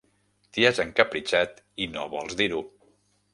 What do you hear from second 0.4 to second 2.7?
T'hi has encapritxat i no vols dir-ho.